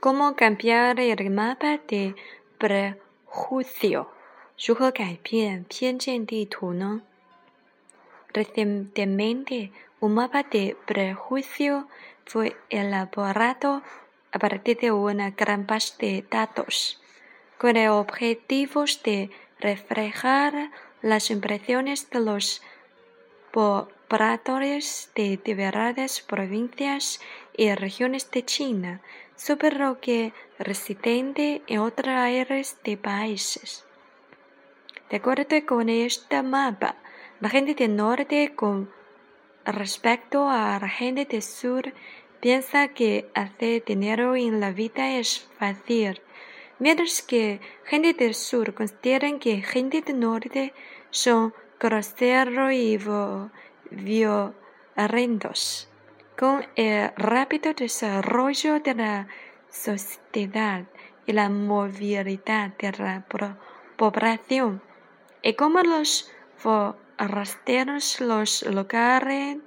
¿Cómo 0.00 0.34
cambiar 0.34 0.98
el 0.98 1.28
mapa 1.28 1.78
de 1.86 2.14
prejuicio? 2.56 4.10
Recientemente, 8.32 9.72
un 10.00 10.14
mapa 10.14 10.42
de 10.44 10.74
prejuicio 10.86 11.86
fue 12.24 12.56
elaborado 12.70 13.82
a 14.32 14.38
partir 14.38 14.78
de 14.78 14.90
una 14.90 15.32
gran 15.32 15.66
base 15.66 15.94
de 15.98 16.24
datos, 16.30 16.98
con 17.58 17.76
el 17.76 17.90
objetivo 17.90 18.86
de 19.04 19.28
reflejar 19.58 20.70
las 21.02 21.30
impresiones 21.30 22.08
de 22.08 22.20
los 22.20 22.62
pobladores 24.10 25.12
de 25.14 25.36
diversas 25.36 26.20
provincias 26.22 27.20
y 27.56 27.72
regiones 27.76 28.28
de 28.32 28.44
China 28.44 29.00
sobre 29.36 29.70
lo 29.70 30.00
que 30.00 30.32
residen 30.58 31.32
en 31.36 31.78
otras 31.78 32.16
áreas 32.18 32.76
de 32.82 32.96
países. 32.96 33.86
De 35.10 35.18
acuerdo 35.18 35.64
con 35.64 35.88
este 35.88 36.42
mapa, 36.42 36.96
la 37.38 37.50
gente 37.50 37.74
del 37.74 37.94
norte 37.94 38.52
con 38.56 38.90
respecto 39.64 40.50
a 40.50 40.80
la 40.80 40.88
gente 40.88 41.24
del 41.24 41.42
sur 41.42 41.94
piensa 42.40 42.88
que 42.88 43.30
hacer 43.34 43.84
dinero 43.84 44.34
en 44.34 44.58
la 44.58 44.72
vida 44.72 45.18
es 45.20 45.48
fácil, 45.56 46.20
mientras 46.80 47.22
que 47.22 47.60
gente 47.84 48.12
del 48.14 48.34
sur 48.34 48.74
consideran 48.74 49.38
que 49.38 49.62
gente 49.62 50.02
del 50.02 50.18
norte 50.18 50.74
son 51.10 51.54
groseros 51.78 52.72
y 52.72 52.98
violentos. 53.90 55.88
Con 56.38 56.66
el 56.76 57.12
rápido 57.16 57.74
desarrollo 57.74 58.80
de 58.80 58.94
la 58.94 59.28
sociedad 59.68 60.84
y 61.26 61.32
la 61.32 61.48
movilidad 61.48 62.70
de 62.78 62.92
la 62.92 63.26
población, 63.96 64.82
y 65.42 65.54
como 65.54 65.80
los 65.82 66.30
forasteros 66.56 68.20
los 68.20 68.62
lugares 68.62 69.58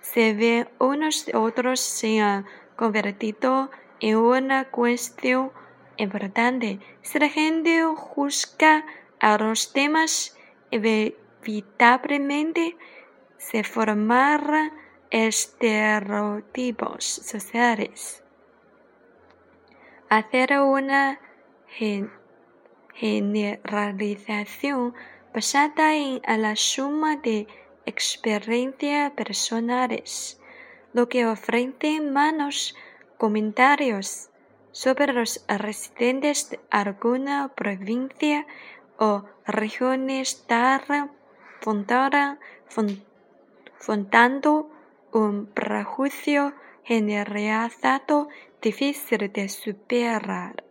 se 0.00 0.34
ven 0.34 0.68
unos 0.78 1.28
y 1.28 1.36
otros 1.36 1.80
se 1.80 2.20
han 2.20 2.46
convertido 2.76 3.70
en 4.00 4.16
una 4.16 4.64
cuestión 4.70 5.52
importante. 5.96 6.78
Si 7.02 7.18
la 7.18 7.28
gente 7.28 7.84
juzga 7.84 8.84
a 9.20 9.36
los 9.38 9.72
temas, 9.72 10.36
inevitablemente 11.46 12.76
se 13.36 13.62
formarán 13.64 14.72
estereotipos 15.10 17.04
sociales. 17.04 18.22
Hacer 20.08 20.58
una 20.60 21.20
generalización 22.94 24.94
basada 25.34 25.94
en 25.94 26.22
la 26.42 26.56
suma 26.56 27.16
de 27.16 27.46
experiencias 27.86 29.12
personales, 29.12 30.40
lo 30.92 31.08
que 31.08 31.24
ofrece 31.26 32.00
malos 32.00 32.74
comentarios 33.16 34.30
sobre 34.72 35.12
los 35.12 35.44
residentes 35.48 36.50
de 36.50 36.58
alguna 36.70 37.52
provincia 37.54 38.46
o 38.98 39.24
fundando 43.78 44.70
un 45.12 45.46
prejuicio 45.46 46.54
generalizado 46.84 48.28
difícil 48.62 49.32
de 49.32 49.48
superar. 49.48 50.64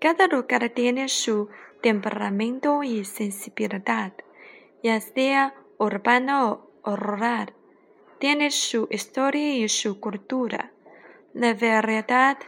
Cada 0.00 0.28
lugar 0.28 0.68
tiene 0.70 1.08
su 1.08 1.48
temperamento 1.82 2.82
y 2.82 3.04
sensibilidad, 3.04 4.12
ya 4.82 5.00
sea 5.00 5.54
urbano 5.78 6.70
o 6.82 6.96
rural. 6.96 7.52
Tiene 8.18 8.50
su 8.50 8.88
historia 8.90 9.56
y 9.56 9.68
su 9.68 10.00
cultura. 10.00 10.72
La 11.34 11.54
verdad 11.54 12.38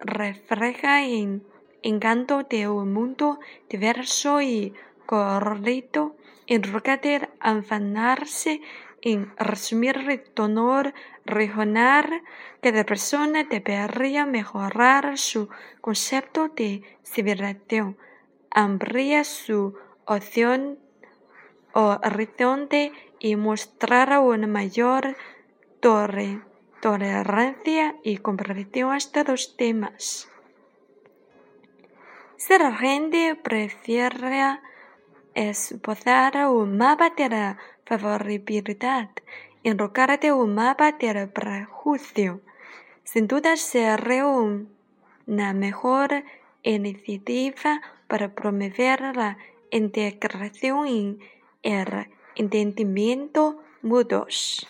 refleja 0.00 1.04
el 1.04 1.42
encanto 1.82 2.42
de 2.42 2.68
un 2.68 2.92
mundo 2.92 3.40
diverso 3.68 4.40
y 4.40 4.74
lugar 5.12 7.00
de 7.00 7.28
afanarse 7.40 8.60
en 9.00 9.32
resumir 9.36 9.96
el 10.08 10.22
tono 10.22 10.82
regional, 11.24 12.22
cada 12.62 12.84
persona 12.84 13.44
debería 13.44 14.26
mejorar 14.26 15.18
su 15.18 15.48
concepto 15.80 16.48
de 16.48 16.82
civilización 17.04 17.96
amplía 18.54 19.24
su 19.24 19.74
opción 20.04 20.78
horizonte 21.72 22.92
y 23.18 23.36
mostrar 23.36 24.18
una 24.18 24.46
mayor 24.46 25.16
tolerancia 26.80 27.96
y 28.02 28.18
comprensión 28.18 28.92
a 28.92 28.96
estos 28.98 29.56
temas. 29.56 30.28
Si 32.36 32.58
la 32.58 32.74
gente 32.74 33.36
prefiere 33.36 34.58
esbozar 35.34 36.46
un 36.48 36.76
mapa 36.76 37.10
de 37.10 37.28
la 37.28 37.58
favorabilidad 37.84 39.10
en 39.64 39.76
lugar 39.76 40.18
de 40.18 40.32
un 40.32 40.54
mapa 40.54 40.92
del 40.92 41.28
prejuicio, 41.28 42.40
sin 43.04 43.28
duda 43.28 43.56
será 43.56 44.26
una 44.26 45.52
mejor 45.52 46.24
iniciativa 46.62 47.80
para 48.08 48.34
promover 48.34 49.16
la 49.16 49.38
integración 49.70 50.88
y 50.88 51.18
el 51.62 52.08
entendimiento 52.34 53.62
mutuos. 53.82 54.66